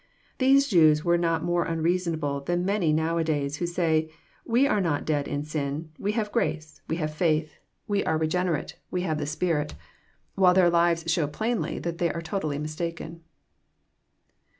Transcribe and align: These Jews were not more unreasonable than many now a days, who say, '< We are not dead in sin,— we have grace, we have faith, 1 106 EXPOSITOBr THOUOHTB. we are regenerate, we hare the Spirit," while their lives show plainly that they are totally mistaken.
These 0.39 0.67
Jews 0.67 1.05
were 1.05 1.19
not 1.19 1.43
more 1.43 1.63
unreasonable 1.63 2.41
than 2.41 2.65
many 2.65 2.91
now 2.91 3.19
a 3.19 3.23
days, 3.23 3.57
who 3.57 3.67
say, 3.67 4.09
'< 4.27 4.45
We 4.53 4.65
are 4.65 4.81
not 4.81 5.05
dead 5.05 5.27
in 5.27 5.43
sin,— 5.43 5.91
we 5.99 6.13
have 6.13 6.31
grace, 6.31 6.81
we 6.87 6.95
have 6.95 7.13
faith, 7.13 7.59
1 7.85 7.99
106 8.05 8.07
EXPOSITOBr 8.07 8.07
THOUOHTB. 8.07 8.07
we 8.07 8.09
are 8.09 8.17
regenerate, 8.17 8.79
we 8.89 9.01
hare 9.03 9.13
the 9.13 9.27
Spirit," 9.27 9.75
while 10.33 10.55
their 10.55 10.71
lives 10.71 11.03
show 11.05 11.27
plainly 11.27 11.77
that 11.77 11.99
they 11.99 12.11
are 12.11 12.23
totally 12.23 12.57
mistaken. 12.57 13.21